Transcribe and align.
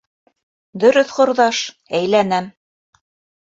Дөрөҫ, 0.83 1.11
ҡорҙаш, 1.19 1.61
әйләнәм. 2.01 2.51